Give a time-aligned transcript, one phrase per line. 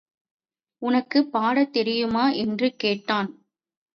[0.81, 2.29] உனக்குப் பாடத் தெரியுமா?
[2.37, 3.29] என்று கேட்டான்.